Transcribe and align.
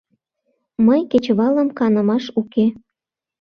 —Мый 0.85 1.01
кечывалым 1.11 1.69
канымаш 1.77 2.25
уке. 2.39 2.65